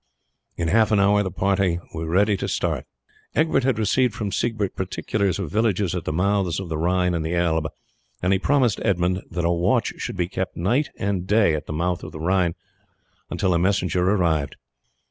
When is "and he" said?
8.19-8.39